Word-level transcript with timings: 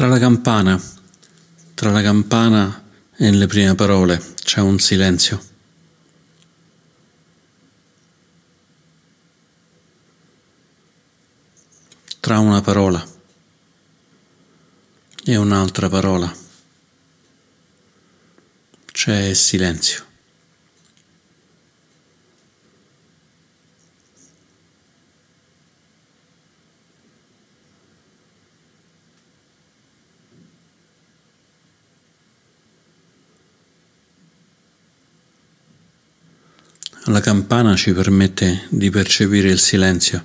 Tra 0.00 0.08
la 0.08 0.18
campana, 0.18 0.82
tra 1.74 1.90
la 1.90 2.00
campana 2.00 2.84
e 3.18 3.30
le 3.32 3.46
prime 3.46 3.74
parole 3.74 4.18
c'è 4.34 4.60
un 4.60 4.78
silenzio. 4.78 5.38
Tra 12.18 12.38
una 12.38 12.62
parola 12.62 13.06
e 15.22 15.36
un'altra 15.36 15.90
parola 15.90 16.34
c'è 18.90 19.34
silenzio. 19.34 20.09
La 37.20 37.26
campana 37.26 37.76
ci 37.76 37.92
permette 37.92 38.64
di 38.70 38.88
percepire 38.88 39.50
il 39.50 39.58
silenzio. 39.58 40.24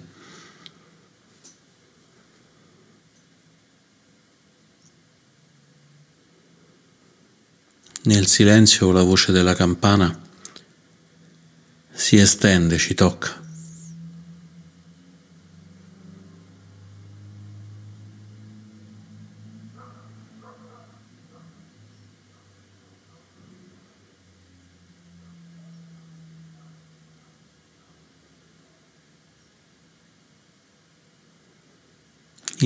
Nel 8.03 8.27
silenzio 8.27 8.93
la 8.93 9.03
voce 9.03 9.33
della 9.33 9.55
campana 9.55 10.17
si 11.91 12.16
estende, 12.16 12.77
ci 12.77 12.93
tocca. 12.93 13.44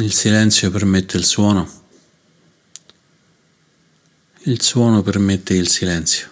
Il 0.02 0.14
silenzio 0.14 0.72
permette 0.72 1.18
il 1.18 1.26
suono, 1.26 1.70
il 4.44 4.62
suono 4.62 5.02
permette 5.02 5.54
il 5.56 5.68
silenzio. 5.68 6.30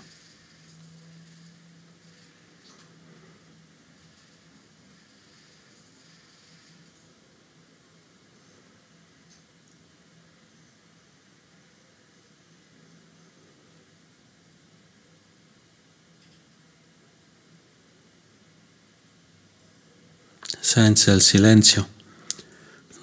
Senza 20.61 21.11
il 21.11 21.22
silenzio 21.22 21.95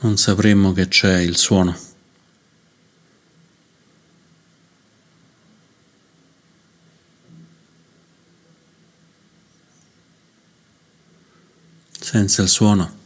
non 0.04 0.18
sapremmo 0.18 0.72
che 0.72 0.86
c'è 0.86 1.20
il 1.20 1.34
suono. 1.38 1.74
Senza 11.98 12.42
il 12.42 12.48
suono 12.50 12.98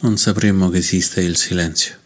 non 0.00 0.18
sapremmo 0.18 0.68
che 0.68 0.76
esiste 0.76 1.22
il 1.22 1.38
silenzio. 1.38 1.99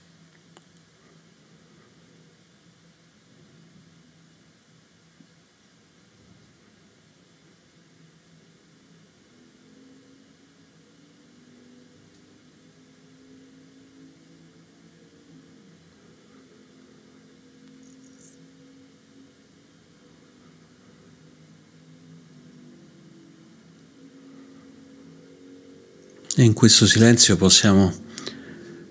E 26.36 26.42
in 26.42 26.52
questo 26.52 26.84
silenzio 26.84 27.36
possiamo 27.36 27.94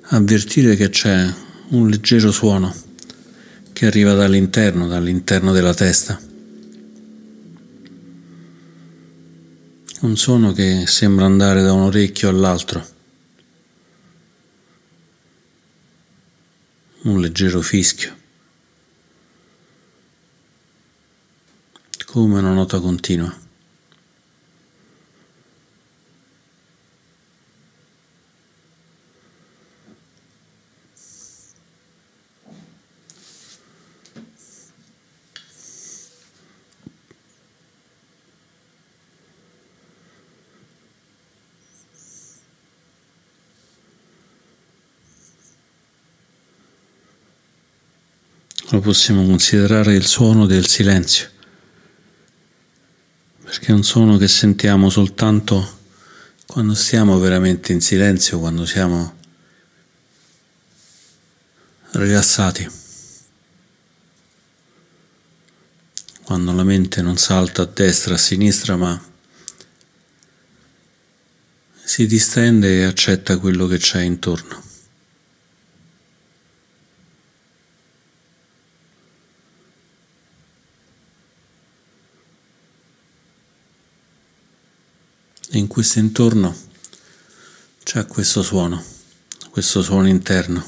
avvertire 0.02 0.78
che 0.78 0.88
c'è 0.88 1.30
un 1.70 1.90
leggero 1.90 2.32
suono 2.32 2.74
che 3.74 3.86
arriva 3.86 4.14
dall'interno, 4.14 4.88
dall'interno 4.88 5.52
della 5.52 5.74
testa. 5.74 6.18
Un 10.02 10.16
suono 10.16 10.54
che 10.54 10.86
sembra 10.88 11.26
andare 11.26 11.62
da 11.62 11.74
un 11.74 11.82
orecchio 11.82 12.30
all'altro. 12.30 12.88
Un 17.02 17.20
leggero 17.20 17.60
fischio. 17.60 18.16
Come 22.06 22.40
una 22.40 22.54
nota 22.54 22.80
continua. 22.80 23.44
Lo 48.70 48.80
possiamo 48.80 49.26
considerare 49.26 49.94
il 49.94 50.06
suono 50.06 50.46
del 50.46 50.68
silenzio, 50.68 51.30
perché 53.44 53.68
è 53.68 53.72
un 53.72 53.84
suono 53.84 54.18
che 54.18 54.28
sentiamo 54.28 54.90
soltanto 54.90 55.82
quando 56.46 56.74
stiamo 56.74 57.20
veramente 57.20 57.72
in 57.72 57.82
silenzio, 57.82 58.40
quando 58.40 58.66
siamo 58.66 59.18
rilassati, 61.92 62.70
quando 66.24 66.52
la 66.54 66.64
mente 66.64 67.02
non 67.02 67.18
salta 67.18 67.64
a 67.64 67.66
destra, 67.66 68.16
a 68.16 68.18
sinistra, 68.18 68.76
ma 68.76 69.12
si 71.84 72.08
distende 72.08 72.80
e 72.80 72.84
accetta 72.86 73.38
quello 73.38 73.68
che 73.68 73.78
c'è 73.78 74.02
intorno. 74.02 74.73
E 85.54 85.60
in 85.60 85.68
questo 85.68 86.00
intorno 86.00 86.56
c'è 87.84 88.08
questo 88.08 88.42
suono, 88.42 88.84
questo 89.52 89.84
suono 89.84 90.08
interno. 90.08 90.66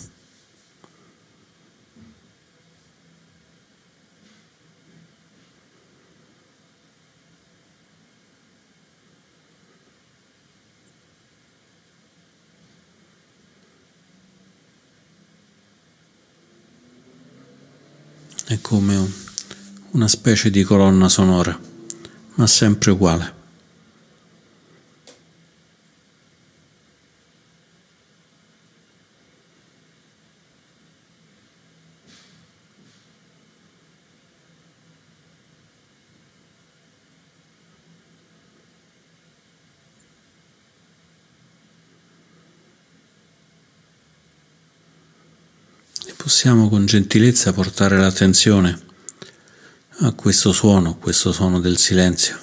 È 18.46 18.62
come 18.62 19.12
una 19.94 20.08
specie 20.08 20.52
di 20.52 20.62
colonna 20.62 21.10
sonora, 21.10 21.60
ma 22.36 22.46
sempre 22.46 22.92
uguale. 22.92 23.35
possiamo 46.36 46.68
con 46.68 46.86
gentilezza 46.86 47.54
portare 47.54 47.98
l'attenzione 47.98 48.78
a 50.00 50.12
questo 50.12 50.52
suono, 50.52 50.98
questo 50.98 51.32
suono 51.32 51.62
del 51.62 51.78
silenzio. 51.78 52.38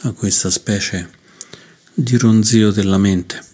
a 0.00 0.12
questa 0.12 0.50
specie 0.50 1.22
di 1.96 2.16
ronzio 2.16 2.72
della 2.72 2.98
mente. 2.98 3.52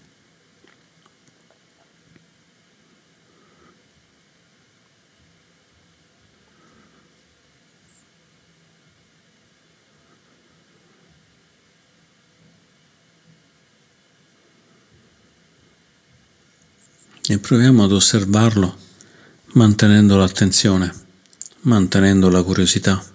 E 17.28 17.38
proviamo 17.38 17.84
ad 17.84 17.92
osservarlo 17.92 18.76
mantenendo 19.52 20.16
l'attenzione, 20.16 20.92
mantenendo 21.60 22.28
la 22.28 22.42
curiosità. 22.42 23.09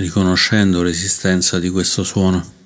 Riconoscendo 0.00 0.82
l'esistenza 0.82 1.58
di 1.58 1.68
questo 1.68 2.02
suono. 2.02 2.58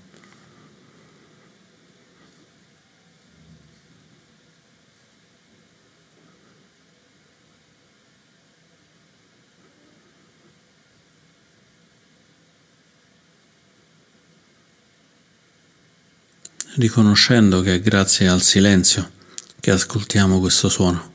riconoscendo 16.77 17.61
che 17.61 17.75
è 17.75 17.81
grazie 17.81 18.27
al 18.27 18.43
silenzio 18.43 19.13
che 19.61 19.71
ascoltiamo 19.71 20.41
questo 20.41 20.69
suono. 20.69 21.14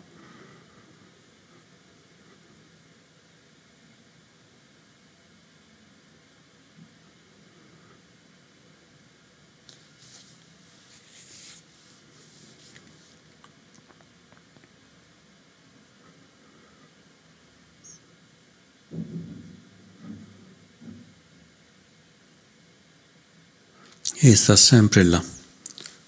E 24.22 24.36
sta 24.36 24.58
sempre 24.58 25.02
là, 25.04 25.24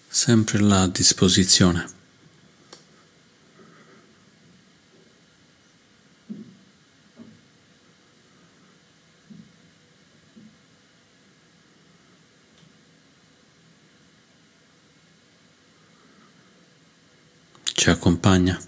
sempre 0.10 0.60
là 0.60 0.82
a 0.82 0.88
disposizione. 0.88 1.86
Ci 17.74 17.90
accompagna. 17.90 18.60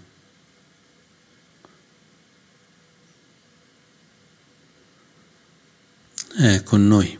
È 6.34 6.62
con 6.62 6.86
noi. 6.86 7.18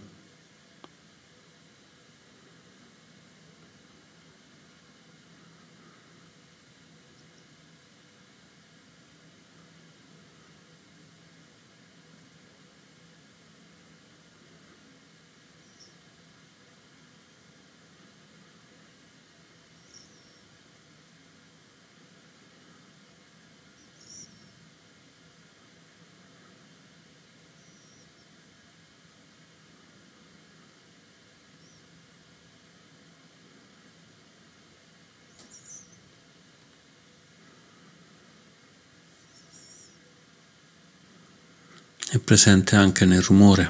È 42.15 42.19
presente 42.21 42.77
anche 42.77 43.05
nel 43.05 43.23
rumore, 43.23 43.69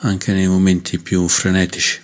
anche 0.00 0.32
nei 0.32 0.46
momenti 0.46 0.98
più 0.98 1.28
frenetici. 1.28 2.00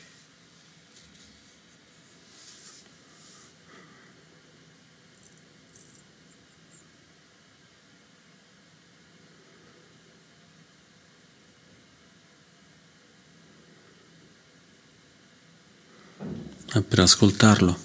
E 16.73 16.83
per 16.83 16.99
ascoltarlo, 16.99 17.79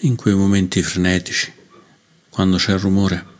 in 0.00 0.16
quei 0.16 0.34
momenti 0.34 0.82
frenetici, 0.82 1.50
quando 2.28 2.58
c'è 2.58 2.74
il 2.74 2.78
rumore, 2.78 3.38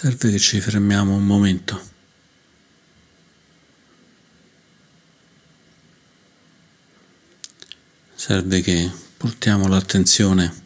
Serve 0.00 0.30
che 0.30 0.38
ci 0.38 0.60
fermiamo 0.60 1.12
un 1.12 1.26
momento. 1.26 1.82
Serve 8.14 8.60
che 8.60 8.92
portiamo 9.16 9.66
l'attenzione 9.66 10.62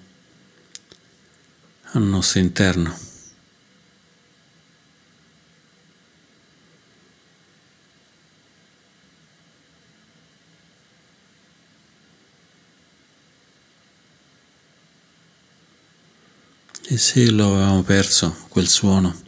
al 1.92 2.02
nostro 2.02 2.40
interno. 2.40 3.11
E 16.92 16.98
se 16.98 17.30
lo 17.30 17.54
avevamo 17.54 17.82
perso, 17.82 18.44
quel 18.50 18.68
suono, 18.68 19.18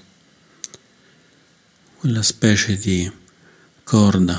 quella 1.99 2.21
specie 2.21 2.77
di 2.77 3.11
corda, 3.83 4.39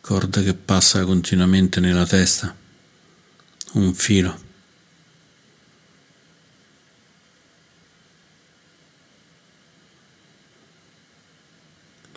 corda 0.00 0.40
che 0.40 0.54
passa 0.54 1.04
continuamente 1.04 1.80
nella 1.80 2.06
testa, 2.06 2.56
un 3.72 3.92
filo. 3.92 4.40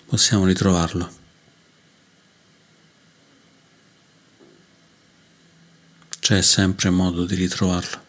Possiamo 0.05 0.45
ritrovarlo. 0.45 1.11
C'è 6.19 6.43
sempre 6.43 6.91
modo 6.91 7.25
di 7.25 7.33
ritrovarlo. 7.33 8.02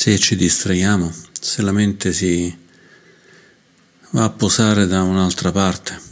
se 0.00 0.18
ci 0.18 0.34
distraiamo, 0.34 1.12
se 1.38 1.60
la 1.60 1.72
mente 1.72 2.14
si 2.14 2.58
va 4.12 4.24
a 4.24 4.30
posare 4.30 4.86
da 4.86 5.02
un'altra 5.02 5.52
parte. 5.52 6.08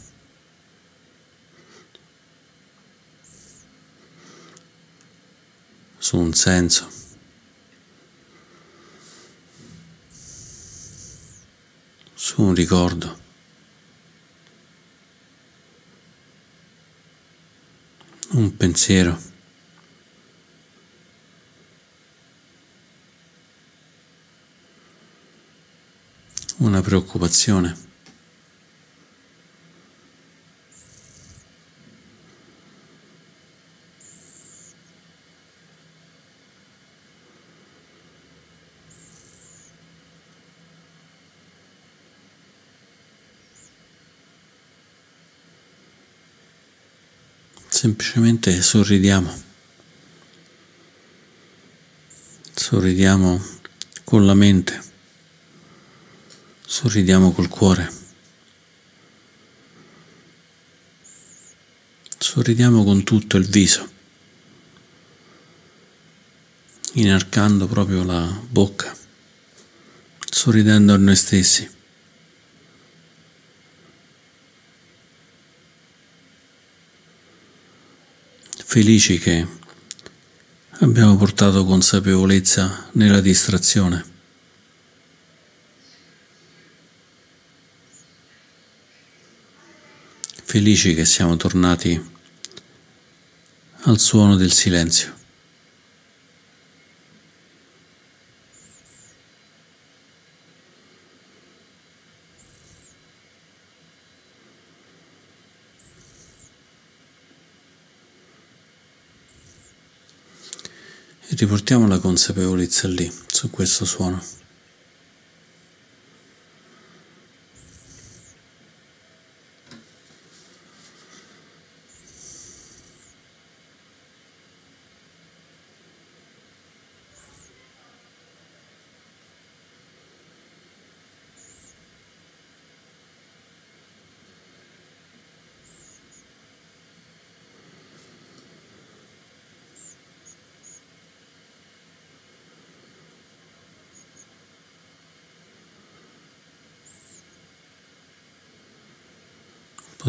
su 5.97 6.17
un 6.17 6.33
senso. 6.33 6.87
su 12.13 12.43
un 12.43 12.53
ricordo. 12.53 13.19
un 18.33 18.55
pensiero. 18.55 19.28
Una 26.61 26.81
preoccupazione. 26.81 27.87
semplicemente 47.79 48.61
sorridiamo. 48.61 49.33
Sorridiamo 52.53 53.41
con 54.03 54.25
la 54.25 54.33
mente, 54.33 54.88
sorridiamo 56.79 57.33
col 57.33 57.49
cuore, 57.49 57.91
sorridiamo 62.17 62.85
con 62.85 63.03
tutto 63.03 63.35
il 63.35 63.45
viso, 63.45 63.85
inarcando 66.93 67.67
proprio 67.67 68.05
la 68.05 68.33
bocca, 68.49 68.95
sorridendo 70.31 70.93
a 70.93 70.97
noi 70.97 71.17
stessi. 71.17 71.69
felici 78.63 79.17
che 79.17 79.47
abbiamo 80.81 81.17
portato 81.17 81.65
consapevolezza 81.65 82.87
nella 82.93 83.19
distrazione. 83.19 84.18
Felici 90.49 90.95
che 90.95 91.05
siamo 91.05 91.37
tornati 91.37 92.03
al 93.81 93.99
suono 93.99 94.35
del 94.35 94.51
silenzio. 94.51 95.13
riportiamo 111.27 111.87
la 111.87 111.99
consapevolezza 111.99 112.87
lì, 112.87 113.09
su 113.27 113.51
questo 113.51 113.85
suono. 113.85 114.19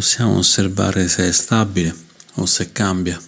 Possiamo 0.00 0.38
osservare 0.38 1.08
se 1.08 1.28
è 1.28 1.30
stabile 1.30 1.94
o 2.36 2.46
se 2.46 2.72
cambia. 2.72 3.20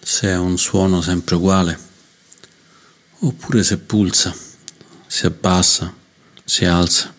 Se 0.00 0.28
è 0.28 0.36
un 0.36 0.56
suono 0.56 1.00
sempre 1.00 1.34
uguale 1.34 1.76
oppure 3.18 3.64
se 3.64 3.78
pulsa, 3.78 4.32
si 5.08 5.26
abbassa, 5.26 5.92
si 6.44 6.64
alza. 6.64 7.15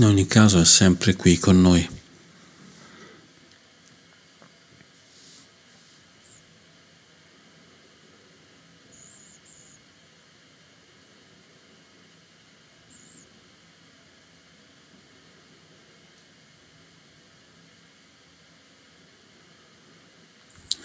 In 0.00 0.06
ogni 0.06 0.26
caso 0.26 0.58
è 0.58 0.64
sempre 0.64 1.14
qui 1.14 1.38
con 1.38 1.60
noi. 1.60 1.86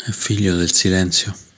È 0.03 0.11
figlio 0.11 0.57
del 0.57 0.73
silenzio. 0.73 1.54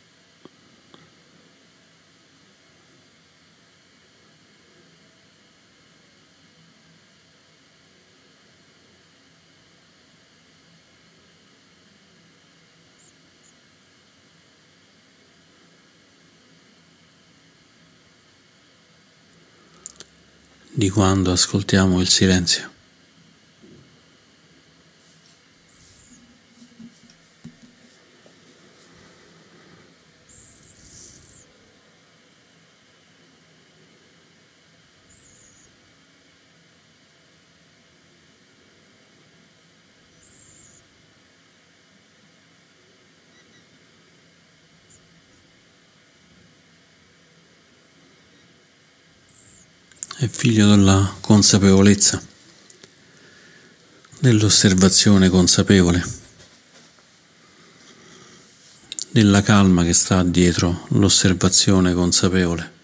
Di 20.77 20.91
quando 20.91 21.31
ascoltiamo 21.31 21.99
il 21.99 22.07
silenzio. 22.07 22.75
è 50.17 50.27
figlio 50.47 50.69
della 50.69 51.13
consapevolezza, 51.19 52.25
dell'osservazione 54.19 55.27
consapevole, 55.27 56.01
della 59.09 59.41
calma 59.41 59.83
che 59.83 59.91
sta 59.91 60.23
dietro 60.23 60.85
l'osservazione 60.91 61.93
consapevole. 61.93 62.75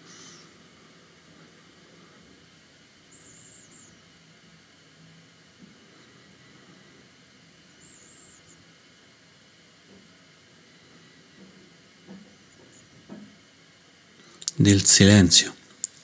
del 14.55 14.85
silenzio 14.85 15.53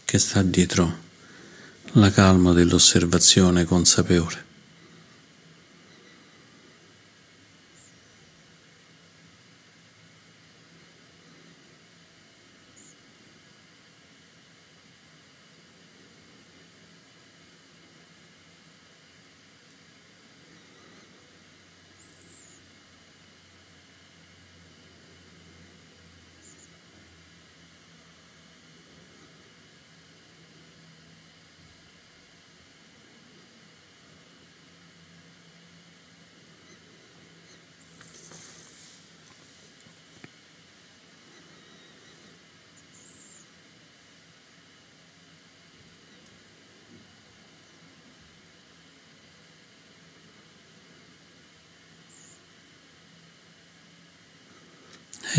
che 0.04 0.18
sta 0.18 0.42
dietro 0.42 1.08
la 2.00 2.12
calma 2.12 2.54
dell'osservazione 2.54 3.66
consapevole. 3.66 4.49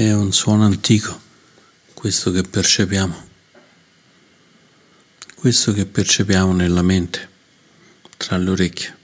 È 0.00 0.14
un 0.14 0.32
suono 0.32 0.64
antico, 0.64 1.20
questo 1.92 2.30
che 2.30 2.42
percepiamo, 2.42 3.28
questo 5.34 5.74
che 5.74 5.84
percepiamo 5.84 6.54
nella 6.54 6.80
mente, 6.80 7.28
tra 8.16 8.38
le 8.38 8.48
orecchie. 8.48 8.96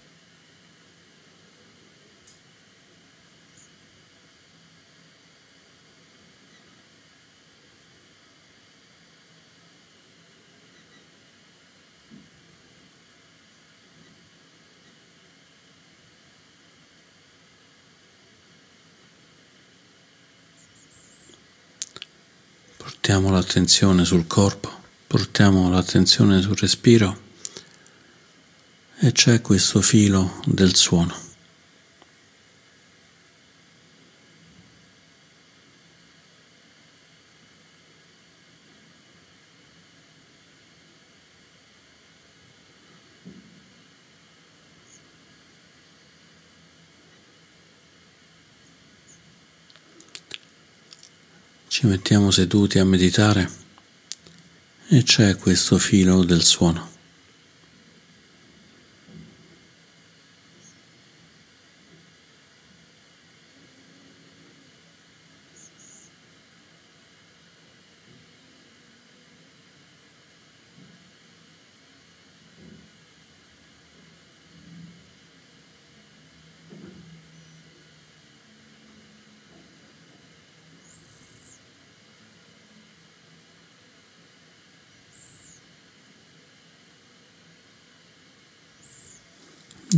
Portiamo 22.79 23.31
l'attenzione 23.47 24.05
sul 24.05 24.27
corpo, 24.27 24.69
portiamo 25.07 25.71
l'attenzione 25.71 26.43
sul 26.43 26.57
respiro 26.57 27.17
e 28.99 29.13
c'è 29.13 29.41
questo 29.41 29.81
filo 29.81 30.41
del 30.47 30.75
suono. 30.75 31.26
Ci 51.77 51.85
mettiamo 51.87 52.31
seduti 52.31 52.79
a 52.79 52.87
meditare 52.87 53.51
e 54.89 55.03
c'è 55.03 55.37
questo 55.37 55.77
filo 55.77 56.25
del 56.25 56.43
suono. 56.43 56.96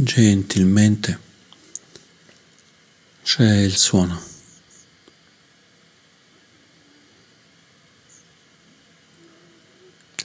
Gentilmente 0.08 1.18
c'è 3.22 3.58
il 3.58 3.76
suono. 3.76 4.18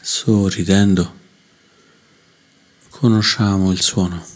Sorridendo 0.02 1.19
conosciamo 2.89 3.72
il 3.72 3.82
suono. 3.82 4.33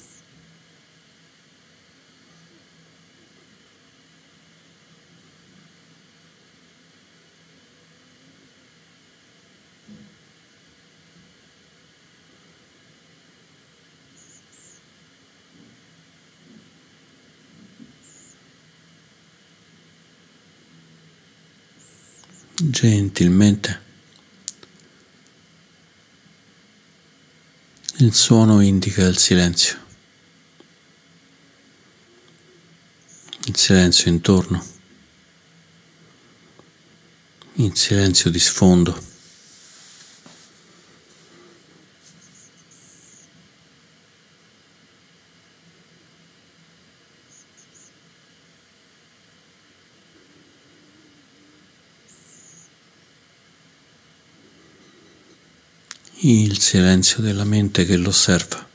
Gentilmente. 22.69 23.85
Il 27.97 28.13
suono 28.13 28.61
indica 28.61 29.05
il 29.07 29.17
silenzio, 29.17 29.77
il 33.45 33.57
silenzio 33.57 34.11
intorno, 34.11 34.63
il 37.53 37.75
silenzio 37.75 38.29
di 38.29 38.39
sfondo. 38.39 39.16
Il 56.57 56.63
silenzio 56.63 57.21
della 57.21 57.43
mente 57.43 57.85
che 57.85 57.95
lo 57.97 58.09
osserva. 58.09 58.66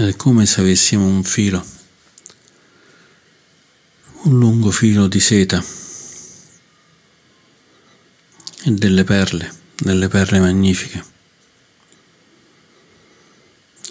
È 0.00 0.16
come 0.16 0.46
se 0.46 0.62
avessimo 0.62 1.04
un 1.04 1.22
filo, 1.22 1.62
un 4.22 4.38
lungo 4.38 4.70
filo 4.70 5.08
di 5.08 5.20
seta 5.20 5.62
e 8.62 8.70
delle 8.70 9.04
perle, 9.04 9.54
delle 9.76 10.08
perle 10.08 10.40
magnifiche. 10.40 11.04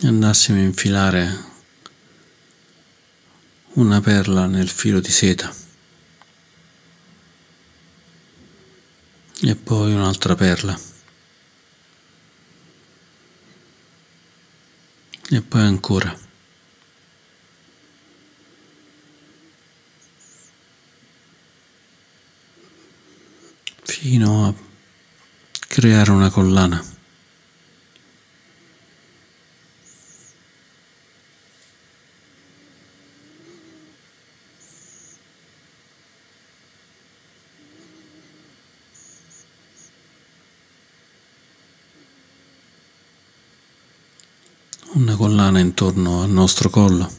E 0.02 0.08
andassimo 0.08 0.58
a 0.58 0.62
infilare 0.62 1.44
una 3.74 4.02
perla 4.02 4.48
nel 4.48 4.68
filo 4.68 5.00
di 5.00 5.12
seta 5.12 5.54
e 9.42 9.56
poi 9.56 9.94
un'altra 9.94 10.34
perla. 10.34 10.99
E 15.32 15.42
poi 15.42 15.62
ancora. 15.62 16.18
Fino 23.84 24.48
a 24.48 24.54
creare 25.68 26.10
una 26.10 26.32
collana. 26.32 26.99
al 46.30 46.36
nostro 46.36 46.70
collo, 46.70 47.12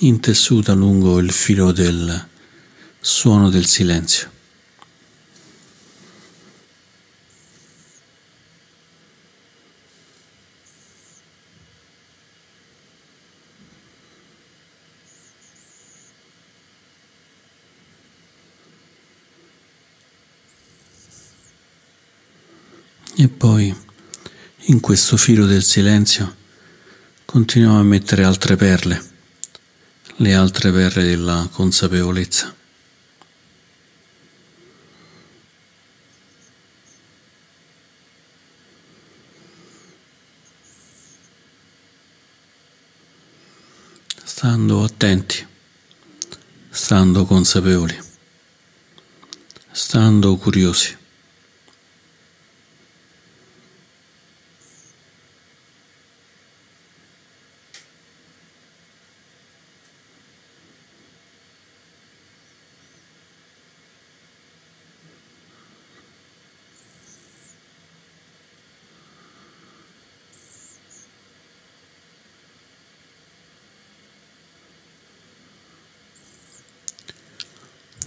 intessuta 0.00 0.72
lungo 0.72 1.20
il 1.20 1.30
filo 1.30 1.70
del 1.70 2.28
suono 2.98 3.48
del 3.48 3.64
silenzio. 3.64 4.34
E 23.18 23.28
poi 23.28 23.85
in 24.68 24.80
questo 24.80 25.16
filo 25.16 25.46
del 25.46 25.62
silenzio 25.62 26.44
continuiamo 27.24 27.78
a 27.78 27.84
mettere 27.84 28.24
altre 28.24 28.56
perle, 28.56 29.04
le 30.16 30.34
altre 30.34 30.72
perle 30.72 31.04
della 31.04 31.48
consapevolezza. 31.52 32.54
Stando 44.24 44.82
attenti, 44.82 45.46
stando 46.70 47.24
consapevoli, 47.24 47.96
stando 49.70 50.36
curiosi. 50.36 51.04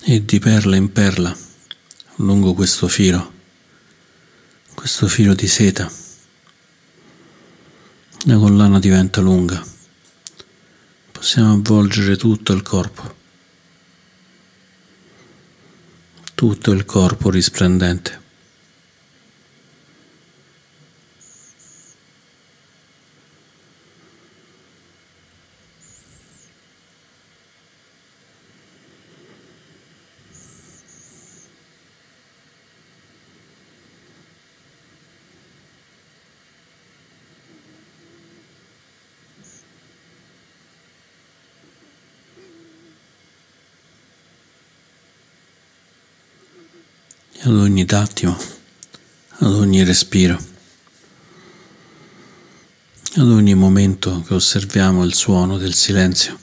e 0.10 0.19
di 0.30 0.38
perla 0.38 0.76
in 0.76 0.92
perla 0.92 1.36
lungo 2.18 2.54
questo 2.54 2.88
filo, 2.88 3.34
questo 4.76 5.08
filo 5.08 5.34
di 5.34 5.48
seta. 5.48 5.92
La 8.26 8.38
collana 8.38 8.78
diventa 8.78 9.22
lunga, 9.22 9.60
possiamo 11.12 11.54
avvolgere 11.54 12.16
tutto 12.16 12.54
il 12.54 12.62
corpo, 12.62 13.16
tutto 16.36 16.72
il 16.74 16.86
corpo 16.86 17.32
risplendente. 17.32 18.19
Ad 47.50 47.56
ogni 47.56 47.84
attimo, 47.90 48.38
ad 49.40 49.54
ogni 49.54 49.84
respiro, 49.84 50.38
ad 53.16 53.28
ogni 53.28 53.56
momento 53.56 54.22
che 54.22 54.36
osserviamo 54.36 55.04
il 55.04 55.16
suono 55.16 55.58
del 55.58 55.74
silenzio. 55.74 56.40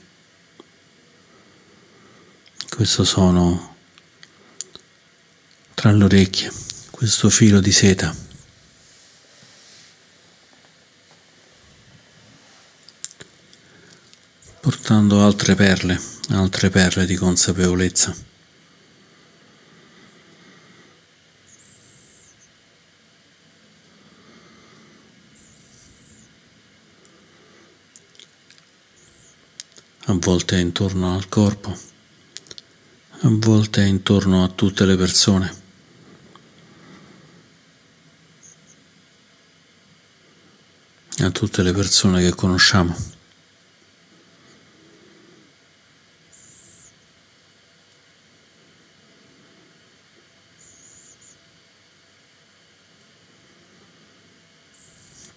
Questo 2.69 3.05
suono 3.05 3.75
tra 5.73 5.91
le 5.93 6.03
orecchie, 6.03 6.51
questo 6.91 7.29
filo 7.29 7.61
di 7.61 7.71
seta. 7.71 8.25
portando 14.59 15.23
altre 15.23 15.55
perle, 15.55 15.97
altre 16.31 16.69
perle 16.69 17.05
di 17.05 17.15
consapevolezza. 17.15 18.13
A 30.17 30.19
volte 30.19 30.57
intorno 30.57 31.13
al 31.13 31.29
corpo, 31.29 31.69
a 31.69 33.29
volte 33.29 33.83
intorno 33.83 34.43
a 34.43 34.47
tutte 34.47 34.85
le 34.85 34.97
persone. 34.97 35.65
a 41.19 41.31
tutte 41.31 41.63
le 41.63 41.73
persone 41.73 42.21
che 42.21 42.35
conosciamo. 42.35 43.15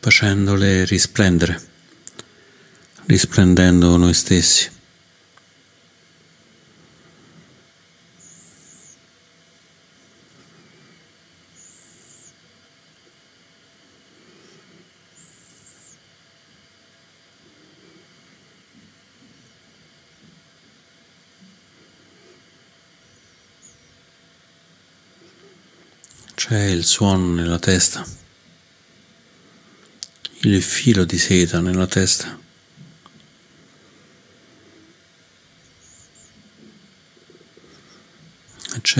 facendole 0.01 0.85
risplendere 0.85 1.80
risplendendo 3.11 3.97
noi 3.97 4.15
stessi. 4.15 4.71
C'è 26.37 26.65
il 26.67 26.85
suono 26.85 27.35
nella 27.35 27.59
testa, 27.59 28.07
il 30.43 30.63
filo 30.63 31.05
di 31.05 31.19
seta 31.19 31.61
nella 31.61 31.87
testa. 31.89 32.50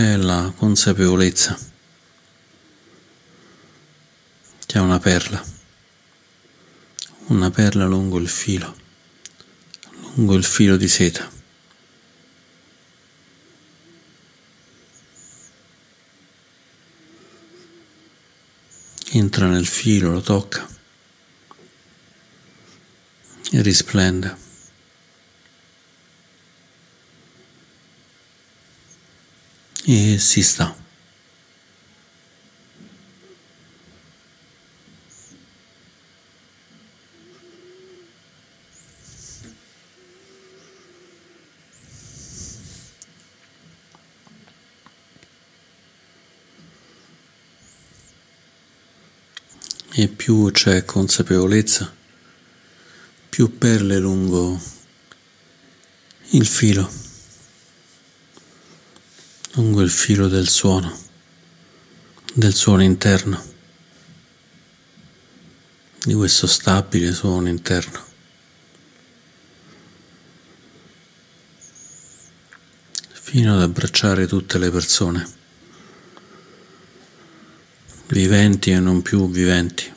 C'è 0.01 0.17
la 0.17 0.51
consapevolezza 0.57 1.59
che 4.65 4.79
è 4.79 4.81
una 4.81 4.99
perla, 4.99 5.45
una 7.27 7.51
perla 7.51 7.85
lungo 7.85 8.17
il 8.17 8.27
filo, 8.27 8.75
lungo 10.15 10.37
il 10.37 10.45
filo 10.45 10.79
di 10.79 10.89
seta. 10.89 11.31
Entra 19.11 19.49
nel 19.49 19.67
filo, 19.67 20.13
lo 20.13 20.23
tocca 20.23 20.67
e 23.51 23.61
risplende. 23.61 24.50
E 29.93 30.19
si 30.21 30.41
sta. 30.43 30.77
E 49.93 50.07
più 50.07 50.53
c'è 50.53 50.85
consapevolezza, 50.85 51.93
più 53.29 53.59
perle 53.59 53.99
lungo 53.99 54.59
il 56.31 56.47
filo 56.47 57.00
lungo 59.53 59.81
il 59.81 59.91
filo 59.91 60.29
del 60.29 60.49
suono, 60.49 60.97
del 62.35 62.55
suono 62.55 62.83
interno, 62.83 63.43
di 66.05 66.15
questo 66.15 66.47
stabile 66.47 67.13
suono 67.13 67.49
interno. 67.49 68.09
fino 73.31 73.55
ad 73.55 73.63
abbracciare 73.63 74.27
tutte 74.27 74.59
le 74.59 74.73
persone, 74.73 75.25
viventi 78.09 78.73
e 78.73 78.81
non 78.81 79.03
più 79.03 79.31
viventi, 79.31 79.89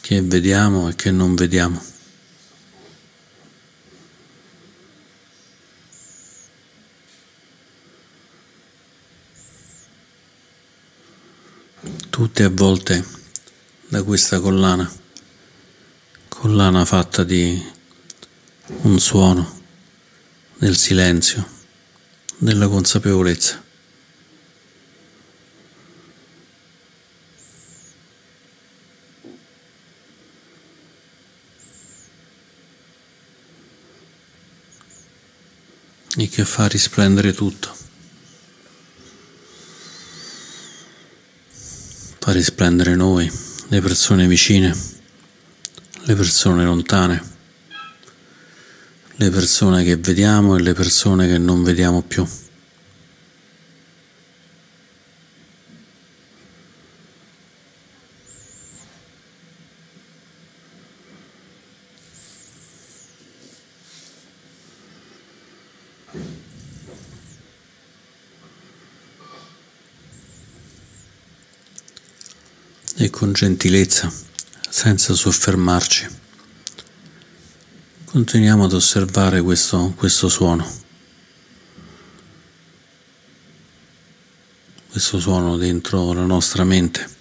che 0.00 0.22
vediamo 0.22 0.88
e 0.88 0.94
che 0.94 1.10
non 1.10 1.34
vediamo. 1.34 1.82
Tutte 12.40 12.44
avvolte 12.44 13.04
da 13.88 14.02
questa 14.02 14.40
collana, 14.40 14.90
collana 16.28 16.84
fatta 16.86 17.22
di 17.22 17.62
un 18.82 18.98
suono, 18.98 19.60
del 20.56 20.76
silenzio, 20.76 21.46
della 22.38 22.68
consapevolezza. 22.68 23.68
e 36.16 36.28
che 36.28 36.44
fa 36.44 36.66
risplendere 36.66 37.32
tutto. 37.32 37.80
Fa 42.29 42.29
risplendere 42.40 42.96
noi, 42.96 43.30
le 43.68 43.82
persone 43.82 44.26
vicine, 44.26 44.74
le 46.04 46.14
persone 46.14 46.64
lontane, 46.64 47.22
le 49.16 49.28
persone 49.28 49.84
che 49.84 49.96
vediamo 49.96 50.56
e 50.56 50.62
le 50.62 50.72
persone 50.72 51.28
che 51.28 51.36
non 51.36 51.62
vediamo 51.62 52.00
più. 52.00 52.26
e 73.00 73.08
con 73.30 73.32
gentilezza, 73.32 74.12
senza 74.68 75.14
soffermarci. 75.14 76.18
Continuiamo 78.06 78.64
ad 78.64 78.72
osservare 78.72 79.40
questo, 79.40 79.92
questo 79.96 80.28
suono, 80.28 80.68
questo 84.90 85.20
suono 85.20 85.56
dentro 85.56 86.12
la 86.12 86.24
nostra 86.24 86.64
mente. 86.64 87.18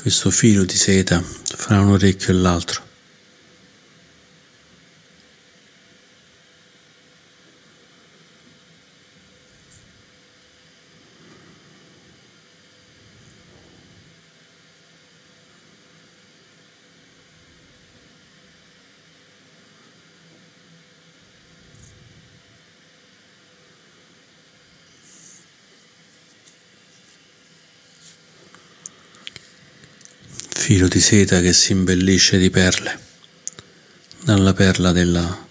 questo 0.00 0.30
filo 0.30 0.64
di 0.64 0.74
seta 0.74 1.22
fra 1.22 1.80
un 1.80 1.88
orecchio 1.88 2.30
e 2.30 2.36
l'altro. 2.36 2.87
Filo 30.78 30.86
di 30.86 31.00
seta 31.00 31.40
che 31.40 31.52
si 31.52 31.72
imbellisce 31.72 32.38
di 32.38 32.50
perle, 32.50 33.00
dalla 34.22 34.52
perla 34.52 34.92
della 34.92 35.46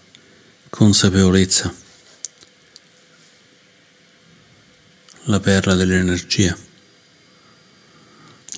consapevolezza, 0.70 1.74
la 5.24 5.38
perla 5.38 5.74
dell'energia, 5.74 6.56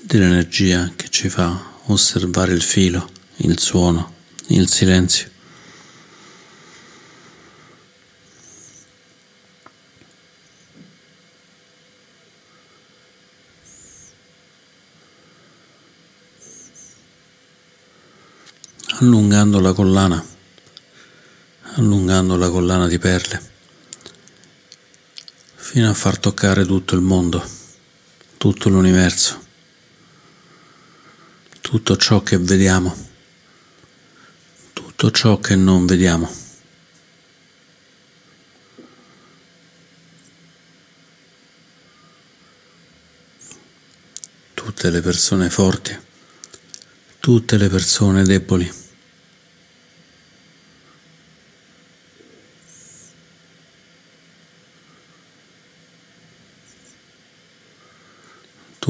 dell'energia 0.03 0.93
che 0.95 1.09
ci 1.09 1.27
fa 1.27 1.61
osservare 1.87 2.53
il 2.53 2.61
filo, 2.61 3.11
il 3.39 3.59
suono, 3.59 4.15
il 4.47 4.69
silenzio. 4.69 5.30
Allungando 19.01 19.59
la 19.59 19.73
collana, 19.73 20.23
allungando 21.73 22.37
la 22.37 22.51
collana 22.51 22.87
di 22.87 22.99
perle, 22.99 23.51
fino 25.55 25.89
a 25.89 25.93
far 25.95 26.19
toccare 26.19 26.67
tutto 26.67 26.93
il 26.93 27.01
mondo, 27.01 27.43
tutto 28.37 28.69
l'universo, 28.69 29.43
tutto 31.61 31.97
ciò 31.97 32.21
che 32.21 32.37
vediamo, 32.37 32.95
tutto 34.73 35.09
ciò 35.09 35.39
che 35.39 35.55
non 35.55 35.87
vediamo. 35.87 36.39
Tutte 44.53 44.91
le 44.91 45.01
persone 45.01 45.49
forti, 45.49 45.97
tutte 47.19 47.57
le 47.57 47.67
persone 47.67 48.23
deboli. 48.23 48.89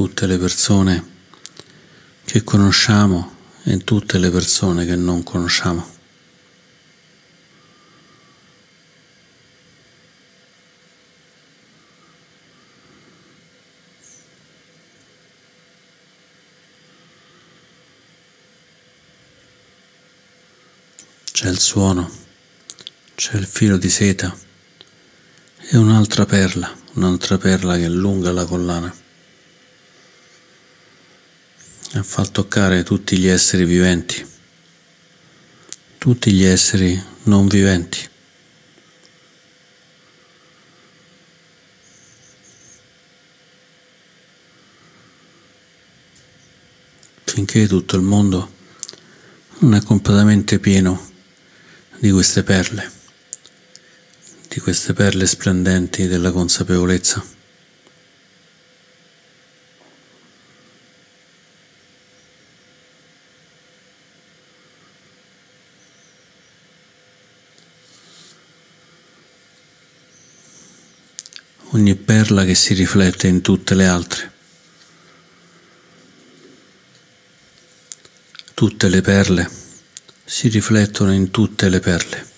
Tutte 0.01 0.25
le 0.25 0.39
persone 0.39 1.09
che 2.25 2.43
conosciamo 2.43 3.35
e 3.65 3.77
tutte 3.83 4.17
le 4.17 4.31
persone 4.31 4.83
che 4.83 4.95
non 4.95 5.21
conosciamo. 5.21 5.99
C'è 21.31 21.47
il 21.47 21.59
suono, 21.59 22.09
c'è 23.13 23.35
il 23.35 23.45
filo 23.45 23.77
di 23.77 23.89
seta 23.91 24.35
e 25.59 25.77
un'altra 25.77 26.25
perla, 26.25 26.75
un'altra 26.93 27.37
perla 27.37 27.77
che 27.77 27.85
allunga 27.85 28.31
la 28.31 28.45
collana 28.45 29.00
a 32.01 32.03
far 32.03 32.29
toccare 32.29 32.81
tutti 32.81 33.15
gli 33.15 33.27
esseri 33.27 33.63
viventi, 33.63 34.25
tutti 35.99 36.31
gli 36.31 36.43
esseri 36.43 36.99
non 37.23 37.47
viventi. 37.47 38.09
finché 47.23 47.65
tutto 47.65 47.95
il 47.95 48.01
mondo 48.01 48.51
non 49.59 49.73
è 49.75 49.81
completamente 49.81 50.59
pieno 50.59 51.11
di 51.97 52.11
queste 52.11 52.43
perle, 52.43 52.91
di 54.49 54.59
queste 54.59 54.91
perle 54.91 55.25
splendenti 55.25 56.07
della 56.07 56.31
consapevolezza. 56.31 57.40
Ogni 71.81 71.95
perla 71.95 72.45
che 72.45 72.53
si 72.53 72.75
riflette 72.75 73.27
in 73.27 73.41
tutte 73.41 73.73
le 73.73 73.87
altre. 73.87 74.31
Tutte 78.53 78.87
le 78.87 79.01
perle 79.01 79.49
si 80.23 80.47
riflettono 80.47 81.11
in 81.11 81.31
tutte 81.31 81.69
le 81.69 81.79
perle. 81.79 82.30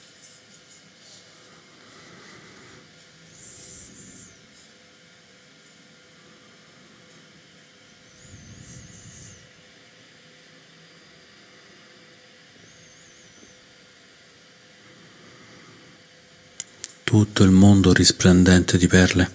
tutto 17.33 17.45
il 17.45 17.51
mondo 17.51 17.93
risplendente 17.93 18.77
di 18.77 18.85
perle, 18.85 19.31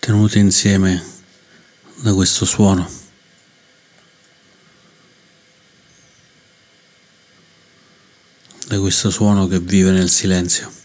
tenute 0.00 0.40
insieme 0.40 1.00
da 1.98 2.12
questo 2.14 2.44
suono. 2.44 2.90
Da 8.66 8.80
questo 8.80 9.10
suono 9.10 9.46
che 9.46 9.60
vive 9.60 9.92
nel 9.92 10.10
silenzio. 10.10 10.81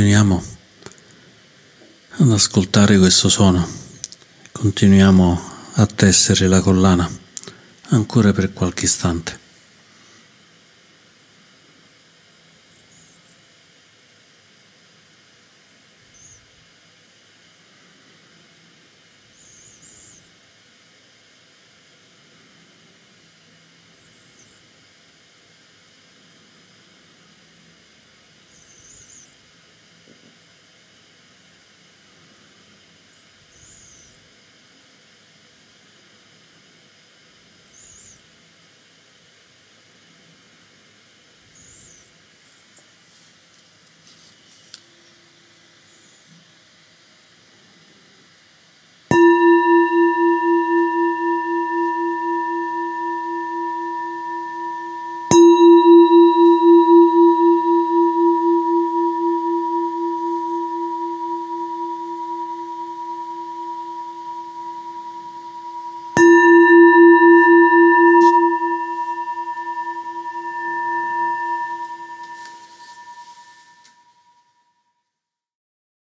Continuiamo 0.00 0.42
ad 2.20 2.32
ascoltare 2.32 2.96
questo 2.96 3.28
suono, 3.28 3.68
continuiamo 4.50 5.40
a 5.74 5.84
tessere 5.84 6.46
la 6.48 6.62
collana 6.62 7.06
ancora 7.88 8.32
per 8.32 8.54
qualche 8.54 8.86
istante. 8.86 9.38